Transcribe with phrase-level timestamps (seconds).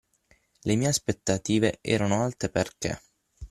[0.63, 2.99] Le mie aspettative erano alte perché